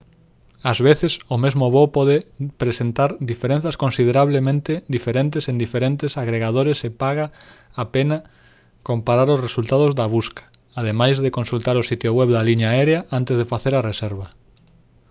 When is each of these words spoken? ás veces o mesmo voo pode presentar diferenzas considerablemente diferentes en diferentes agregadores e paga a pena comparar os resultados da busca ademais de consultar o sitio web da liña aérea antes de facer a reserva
ás 0.71 0.79
veces 0.89 1.13
o 1.35 1.37
mesmo 1.43 1.65
voo 1.75 1.87
pode 1.97 2.15
presentar 2.63 3.09
diferenzas 3.31 3.75
considerablemente 3.83 4.71
diferentes 4.95 5.43
en 5.51 5.57
diferentes 5.65 6.11
agregadores 6.23 6.77
e 6.87 6.89
paga 7.03 7.25
a 7.83 7.85
pena 7.95 8.17
comparar 8.89 9.27
os 9.35 9.43
resultados 9.47 9.91
da 9.99 10.05
busca 10.15 10.43
ademais 10.81 11.15
de 11.23 11.35
consultar 11.37 11.75
o 11.77 11.87
sitio 11.89 12.11
web 12.17 12.29
da 12.33 12.47
liña 12.49 12.67
aérea 12.71 12.99
antes 13.19 13.35
de 13.39 13.49
facer 13.53 13.73
a 13.75 13.85
reserva 13.89 14.27